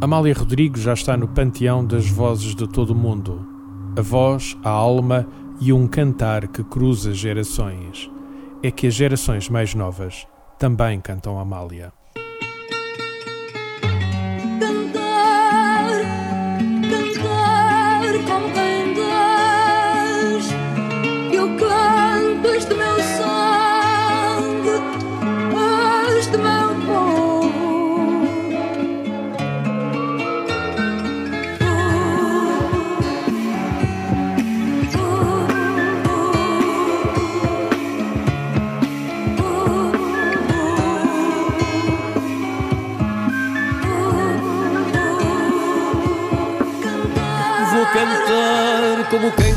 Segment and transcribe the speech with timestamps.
[0.00, 3.46] Amália Rodrigues já está no panteão das vozes de todo o mundo.
[3.96, 5.26] A voz, a alma
[5.60, 8.10] e um cantar que cruza gerações.
[8.62, 10.26] É que as gerações mais novas
[10.58, 11.92] também cantam Amália.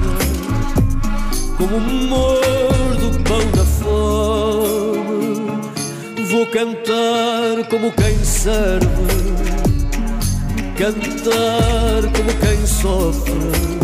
[1.57, 5.17] como mordo o pão da fome.
[6.31, 8.87] Vou cantar como quem serve,
[10.77, 13.77] cantar como quem sofre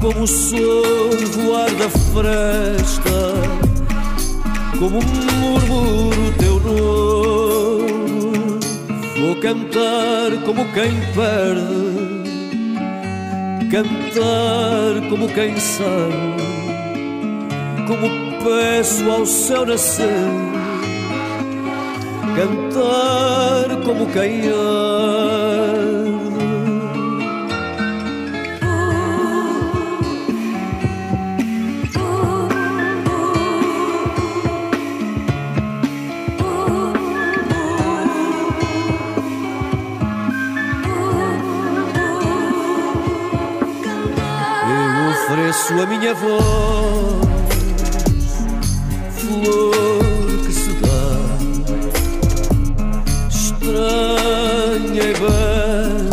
[0.00, 1.14] como o sol
[1.56, 3.63] ar da fresta,
[4.84, 7.88] como murmuro teu nome.
[9.18, 12.42] Vou cantar como quem perde,
[13.70, 16.42] cantar como quem sabe,
[17.88, 18.10] como
[18.44, 20.06] peço ao céu nascer,
[22.36, 25.43] cantar como quem arde.
[45.64, 47.26] Ofereço a minha voz,
[49.16, 50.04] flor
[50.44, 51.08] que se dá,
[53.30, 56.10] estranha e bela,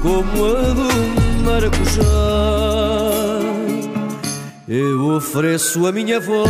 [0.00, 0.88] como a do
[1.44, 2.02] maracujá.
[4.66, 6.48] Eu ofereço a minha voz,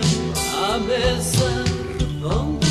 [0.00, 1.48] à mesa.
[1.98, 2.61] Redonda,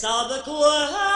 [0.00, 1.09] sabe quando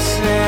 [0.00, 0.39] say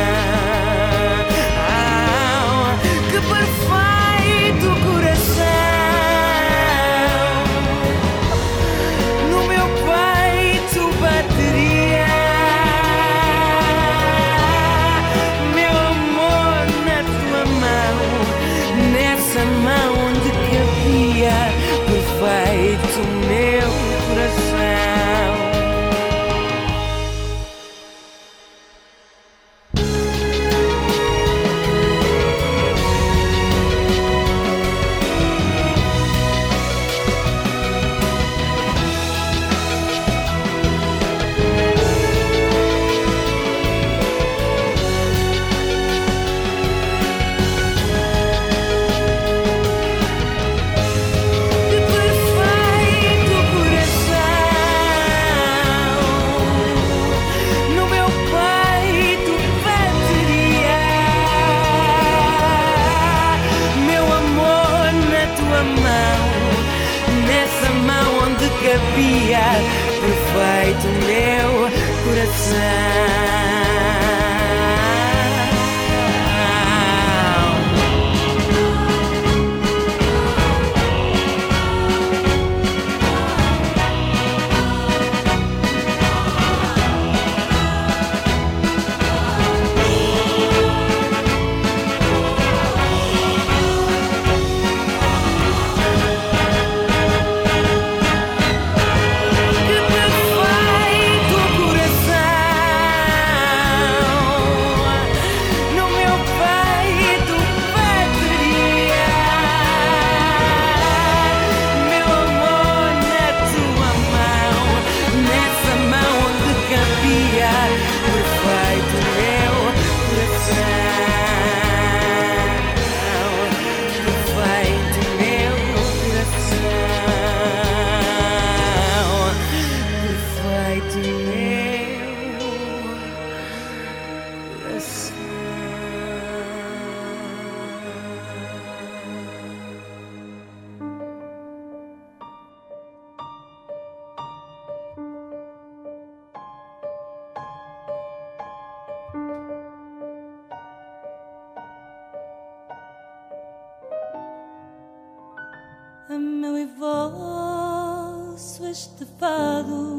[159.22, 159.92] este fado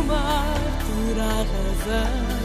[0.00, 0.44] uma
[0.80, 2.39] pura razão.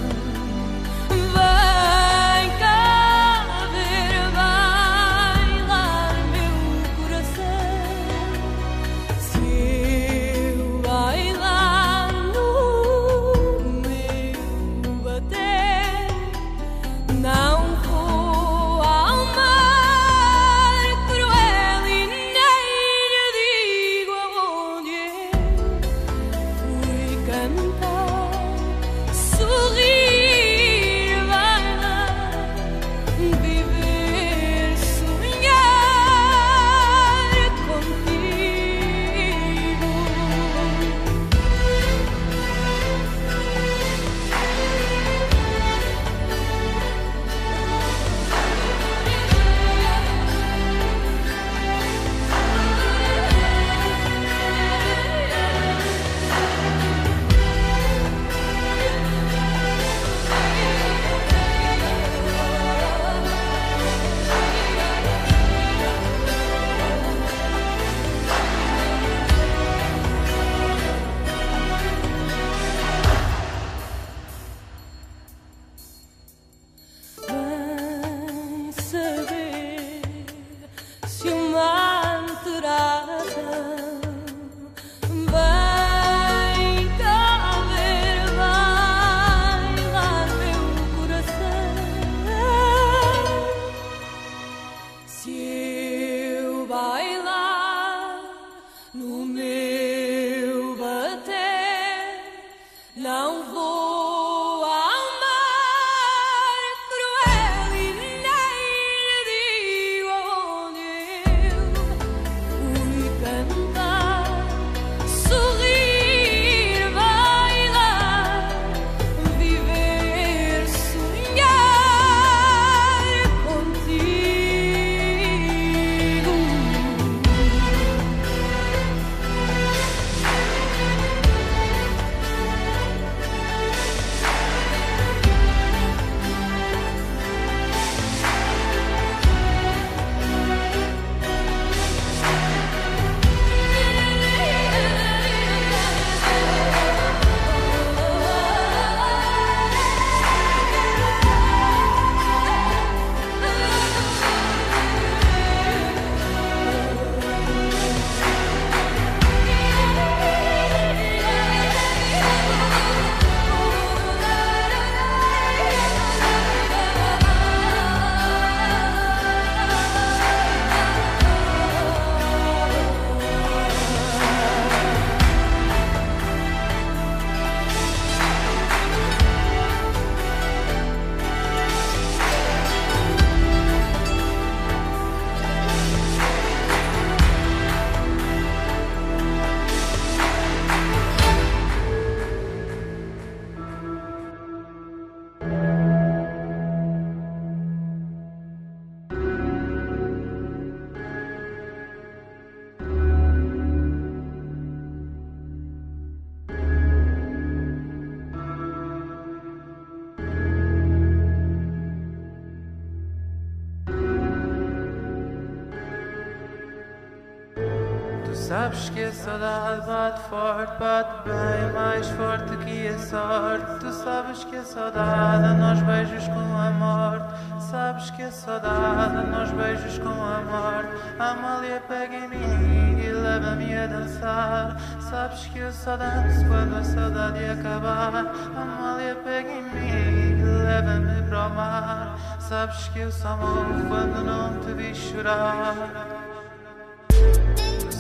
[219.26, 223.80] Saudade bate forte, bate bem mais forte que a sorte.
[223.80, 227.34] Tu sabes que a saudade nós beijos com a morte.
[227.60, 230.92] Sabes que a saudade nós beijos com a morte.
[231.18, 234.78] Amália pega em mim e leva-me a dançar.
[235.10, 238.32] Sabes que eu só danço quando a saudade acabar.
[238.56, 242.16] Amália pega em mim e leva-me para o mar.
[242.40, 246.25] Sabes que eu só morro quando não te vi chorar.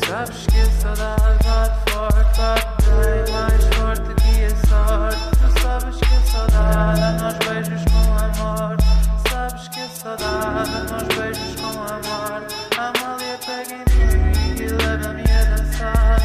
[0.08, 5.18] Sabes que a saudade bate forte, bate bem mais forte que a sorte.
[5.32, 8.78] Tu sabes que a saudade nós beijos com amor.
[9.28, 12.46] Sabes que a saudade nós beijos com amor.
[12.78, 16.20] Amália pega em mim e leva-me a dançar.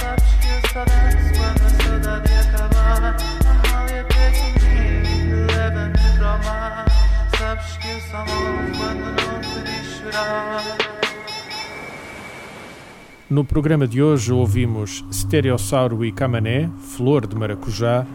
[0.00, 3.16] Sabes que eu só danço quando a saudade acabar.
[3.44, 6.84] Amália pega em mim e leva-me para o mar.
[7.38, 10.95] Sabes que eu só morro quando não te chorar.
[13.28, 18.06] No programa de hoje ouvimos Stereossauro e Camané, Flor de Maracujá,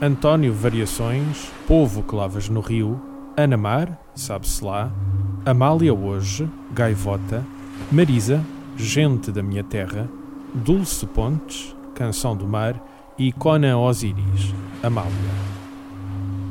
[0.00, 2.98] António Variações, Povo que Lavas no Rio,
[3.36, 4.90] Ana Mar, Sabe-se lá,
[5.44, 7.44] Amália Hoje, Gaivota,
[7.92, 8.42] Marisa,
[8.74, 10.08] Gente da Minha Terra,
[10.54, 12.82] Dulce Pontes, Canção do Mar
[13.18, 15.12] e Conan Osiris, Amália.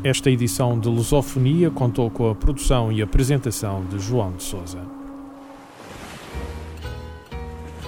[0.03, 5.02] Esta edição de Lusofonia contou com a produção e apresentação de João de Souza.